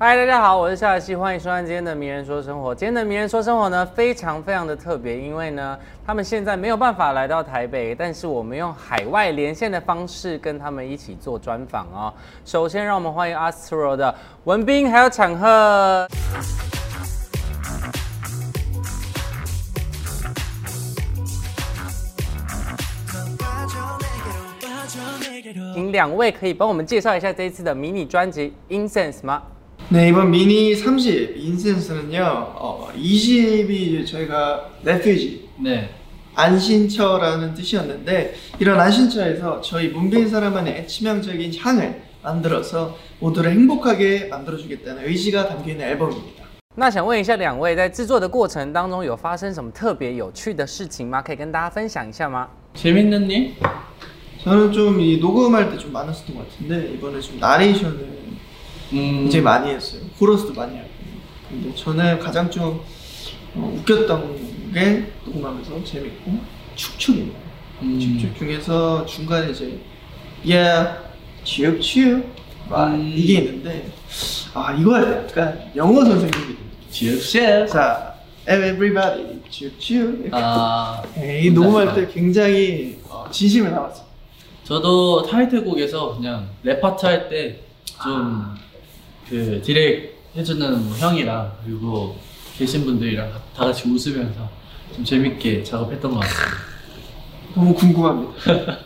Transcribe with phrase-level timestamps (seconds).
[0.00, 2.72] 嗨，大家好，我是夏西，欢迎收看今天的《名人说生活》。
[2.78, 12.14] 今天的《名人说生活》呢，非常非常的特别，因为呢，他们现在没有办法来到台北，但是我们用海外连线的方式跟他们一起做专访哦。
[12.44, 14.14] 首先，让我们欢迎 Astro 的
[14.44, 16.06] 文斌还有场赫。
[25.74, 29.42] 请两位可以帮我们介绍一下这一次的迷你专辑《Incense》吗？
[29.89, 35.89] 네 이번 미니 3집 인센스는요 어, 2집이 저희가 레퓨지 네.
[36.35, 45.85] 안신처라는 뜻이었는데 이런 안신처에서 저희 문빈 사람만의 치명적인 향을 만들어서 모두를 행복하게 만들어주겠다는 의지가 담겨있는
[45.89, 46.43] 앨범입니다
[46.75, 51.21] 那想问一下两位，在制作的过程当中有发生什么特别有趣的事情吗？
[51.21, 52.47] 可以跟大家分享一下吗？
[52.73, 53.53] 재밌는 일?
[54.43, 58.16] 저는 좀 이 녹음할 때 좀 많았었던 것 같은데 이번에 좀 나레이션을
[58.92, 59.22] 음.
[59.22, 60.88] 굉장히 많이 했어요 코러스도 많이 하고
[61.48, 62.80] 근데 저는 가장 좀
[63.54, 66.38] 어, 웃겼던 게 녹음하면서 재밌고
[66.76, 67.38] 축축입니다
[67.82, 67.98] 음.
[67.98, 69.78] 축축 중에서 중간에 이제
[70.44, 71.08] yeah
[71.44, 72.24] 치읓치읓
[72.68, 73.12] 막 음.
[73.16, 73.90] 이게 있는데
[74.54, 76.56] 아 이거 약간 영어 선생님이
[76.90, 77.66] 지읍시에.
[77.66, 81.02] 자 everybody 치읓치읓 이렇게 아.
[81.14, 84.06] 네, 이 녹음할 때 굉장히 어, 진심을 담았어요
[84.64, 88.54] 저도 타이틀곡에서 그냥 랩 파트 할 때좀
[89.29, 92.15] 그 디렉 해주는 뭐 형이랑 그리고
[92.57, 94.49] 계신 분들이랑 다 같이 웃으면서
[94.95, 96.57] 좀 재밌게 작업했던 것 같습니다.
[97.55, 98.33] 너무 궁금합니다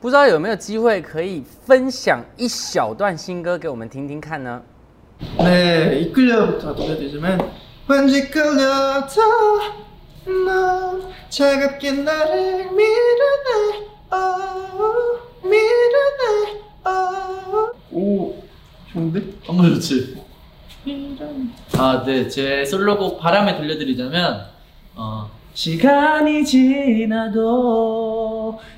[0.00, 4.62] 不知道有没有机会可以分享一小段新歌给我们听听看呢？
[5.38, 7.38] 네 이끌려부터 노래 되지만
[7.88, 9.08] 왠지 끌려다
[10.24, 13.86] 넌 차갑게 나를 미르네
[19.13, 19.37] 좋은데?
[19.45, 20.17] 너무 좋지.
[21.77, 22.27] 아, 네.
[22.27, 24.47] 제 솔로곡 바람에 들려드리자면,
[24.95, 27.39] 어, 시간이 지나도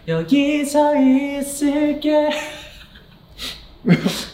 [0.08, 2.30] 여기서 있을게.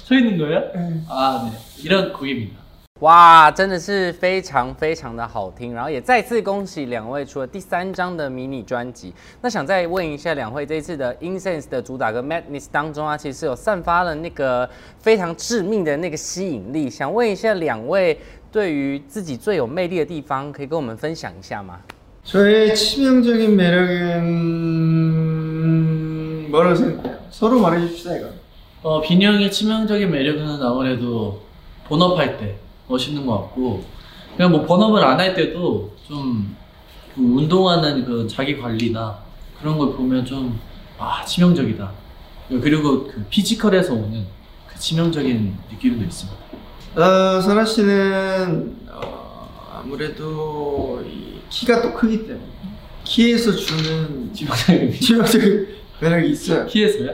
[0.05, 0.59] 서 있는 거예요?
[0.73, 1.03] 네.
[1.07, 1.57] 아, 네.
[1.83, 2.60] 이런 곡입니다.
[3.00, 9.12] 哇，真的是非常非常的好听，然后也再次恭喜两位出了第三张的迷你专辑。
[9.42, 14.66] 那想再问一下两位，这一次的《Incense》的主打歌《Madness》当中啊，其实有散发了那个
[14.98, 16.88] 非常致命的那个吸引力。
[16.88, 18.18] 想问一下两位，
[18.50, 21.80] 对于自己最有魅力的地方，可以跟我们分享一下吗？
[22.24, 24.10] 저의 치명적인 매력은
[26.50, 27.18] 뭐라고 생각해요?
[27.30, 28.28] 서로 말해줍시다 이거
[28.82, 31.42] 어, 빈이 형의 치명적인 매력은 아무래도
[31.86, 32.56] 본업할 때
[32.91, 33.83] 멋있는 것 같고,
[34.37, 36.55] 그냥 뭐 본업을 안 할 때도 좀
[37.15, 39.19] 그 운동하는 그 자기 관리나
[39.59, 40.57] 그런 걸 보면 좀,
[40.97, 41.91] 아, 치명적이다.
[42.61, 44.25] 그리고 그 피지컬에서 오는
[44.65, 46.39] 그 치명적인 느낌도 있습니다.
[46.95, 52.45] 어, 선아 씨는 어, 아무래도 이 키가 또 크기 때문에
[53.03, 55.67] 키에서 주는 치명적인 치명적인
[55.99, 57.11] 매력이 있어요 키에서요?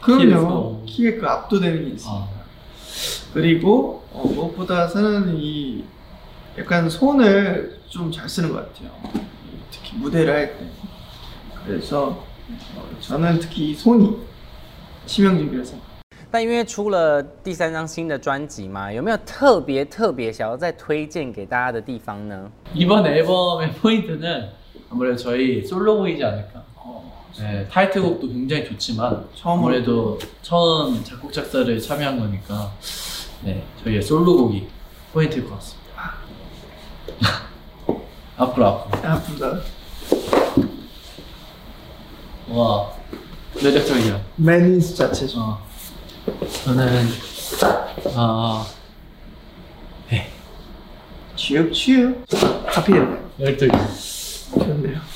[0.00, 0.82] 그럼요 키에서.
[0.86, 2.28] 키에 그 압도되는 게 있습니다 아,
[3.35, 5.83] 그리고 어, 무엇보다 사나는 이
[6.57, 8.89] 약간 손을 좀 잘 쓰는 것 같아요.
[9.69, 10.65] 특히 무대를 할 때.
[11.65, 12.25] 그래서
[12.75, 14.17] 어, 저는 특히 이 손이
[15.05, 15.75] 치명적이라서
[16.33, 22.49] 但因为出了第三张新的专辑嘛，有没有特别特别想要再推荐给大家的地方呢？
[22.73, 24.49] 이번 앨범의 포인트는
[24.89, 26.63] 아무래도 저희 솔로곡이지 않을까.
[27.39, 29.67] 네, 타이틀곡도 굉장히 좋지만 처음으로.
[29.67, 32.71] 아무래도 처음 작곡 작사를 참여한 거니까
[33.42, 34.68] 네, 저희의 솔로곡이
[35.12, 36.14] 포인트일 것 같습니다.
[38.36, 39.08] 앞으로 앞으로.
[39.08, 39.60] 아프다.
[42.48, 42.92] 와
[43.62, 44.20] 매력적이야.
[44.36, 45.40] 매니스 자체죠.
[45.40, 45.66] 어,
[46.64, 47.08] 저는
[48.14, 48.66] 아
[50.10, 50.30] 네,
[51.36, 52.14] 취업 취업.
[52.66, 53.16] 하필이네.
[53.38, 53.88] 매력적이야.
[54.54, 55.15] 좋은데요.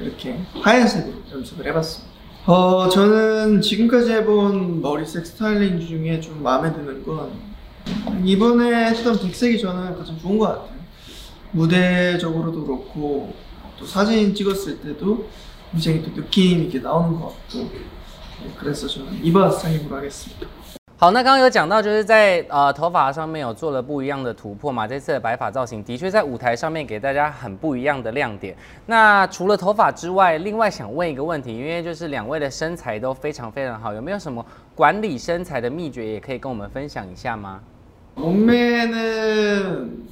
[0.00, 2.10] 이렇게 하얀색으로 염색을 해봤습니다.
[2.46, 7.30] 어 저는 지금까지 해본 머리색 스타일링 중에 좀 마음에 드는 건
[8.24, 10.80] 이번에 했던 백색이 저는 가장 좋은 것 같아요.
[11.52, 13.34] 무대적으로도 그렇고
[13.78, 15.28] 또 사진 찍었을 때도
[15.72, 20.46] 굉장히 또 느낌 있게 나오는 것 같고 네, 그래서 저는 이번 스타일링으로 하겠습니다.
[20.99, 24.87] 好，那刚刚有讲到，就是在呃头发上面有做了不一样的突破嘛。
[24.87, 28.55] 这次的白发造型的确在舞台上面给大家很不一样的亮点。
[28.85, 34.43] 那除了头发之外，另外想问一个问题，因为就是两位的身材都非常非常好，有没有什么
[34.73, 37.59] 管理身材的秘诀，也可以跟我们分享一下吗？
[38.15, 40.07] 몸매는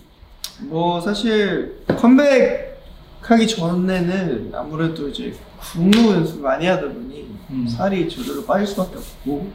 [0.70, 7.66] 뭐 사실 컴백하기 전에는 아무래도 이제 군무 연습 많이 하다 보니 음.
[7.66, 9.48] 살이 저절로 빠질 수밖에 없고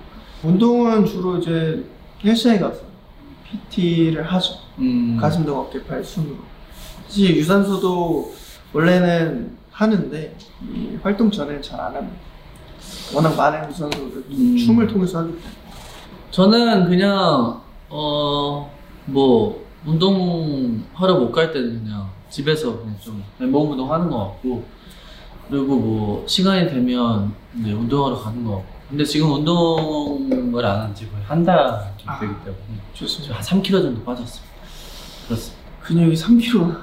[0.44, 1.84] 운동은 주로 이제
[2.24, 2.81] 헬스장에 가서
[3.69, 4.56] PT를 하죠.
[4.80, 5.18] 음.
[5.19, 6.38] 가슴도 어깨 팔 숨으로.
[7.07, 8.34] 사실 유산소도
[8.74, 10.36] 원래는 하는데
[10.74, 12.18] 이 활동 전에는 잘 안 합니다.
[13.13, 14.57] 워낙 많은 유산소를 음.
[14.57, 15.50] 춤을 통해서 하기 때문에.
[16.31, 18.69] 저는 그냥 어
[19.06, 24.63] 뭐 운동하러 못 갈 때는 그냥 집에서 그냥 좀 맨몸 운동하는 것 같고
[25.50, 31.06] 그리고 뭐 시간이 되면 이제 운동하러 가는 것 같고 근데 지금 운동을 안 한 지
[31.10, 32.19] 거의 한 달 좀 아.
[32.20, 32.58] 되기 때문에
[32.94, 33.34] 좋습니다.
[33.37, 34.55] 한 3kg 정도 빠졌습니다.
[35.26, 35.58] 그렇습니다.
[35.82, 36.76] 근육이 3kg.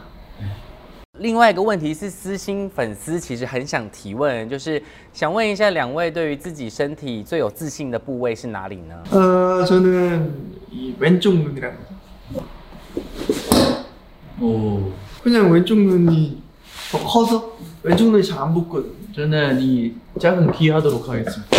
[1.19, 4.81] 另外一个问题是，私心粉丝其实很想提问，就是
[5.13, 8.95] 想问一下两位对于自己身体最有自信的部位是哪里呢？
[9.11, 10.29] 어, 저는
[10.71, 11.85] 이 왼쪽 눈이랍니다.
[14.41, 14.91] 오
[15.23, 16.41] 그냥 왼쪽 눈이
[16.91, 18.91] 더 커서 왼쪽 눈이 잘 안 붙거든요.
[19.15, 21.58] 저는 이 작은 귀 하도록 하겠습니다.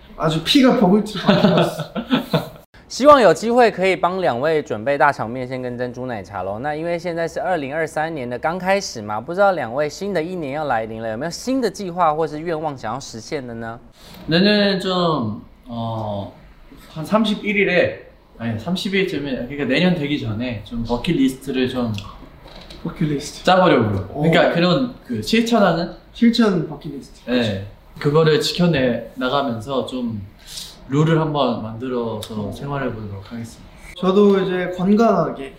[0.20, 1.92] 아주 피가 버블티로 바뀌었어.
[2.88, 6.60] 希望有机会可以帮两位准备大肠面线跟珍珠奶茶喽。
[6.60, 13.80] 那因为现在是二零二三年的刚开始嘛，不知道两位新的一年要来临了，有没有新的计划或是愿望想要实现的呢？
[14.26, 16.32] 내년에 좀, 어,
[16.94, 17.96] 한 31일에,
[18.38, 21.92] 아니, 30일쯤에, 그러니까 내년 되기 전에 좀 버킷리스트를 좀
[22.84, 23.44] 버킷리스트.
[23.44, 24.10] 짜보려고요.
[24.14, 24.22] 오.
[24.22, 27.28] 그러니까 그런 그 실천하는, 실천 버킷리스트.
[27.32, 27.66] 예,
[28.01, 30.21] 그거를 지켜내 나가면서 좀
[30.89, 33.71] 룰을 한번 만들어서 생활해 보도록 하겠습니다.
[33.99, 35.55] 저도 이제 건강하게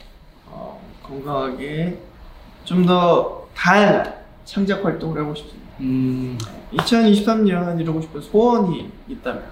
[0.50, 1.98] 어, 건강하게
[2.64, 4.12] 좀 더 다양한
[4.44, 5.68] 창작 활동을 하고 싶습니다.
[5.80, 6.36] 음,
[6.72, 9.42] 2023년 이루고 싶은 소원이 있다면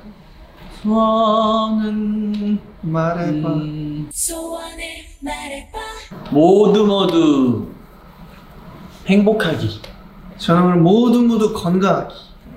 [0.83, 3.49] 소원은, 말해봐.
[3.53, 4.79] 음, 소원을
[5.21, 5.79] 말해봐
[6.33, 7.69] 모두 모두
[9.07, 9.81] 행복하기.
[10.39, 12.15] 저는 모두 모두 건강하기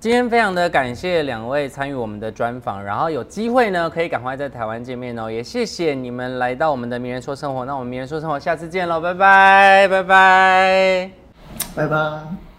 [0.00, 11.10] 今天非常的感谢两位参与我们的专访然后有机会呢可以赶快在台湾见面哦也谢谢你们来到我们的名人说生活那我们名人说生活下次见喽拜拜拜拜。
[11.74, 12.49] 拜拜。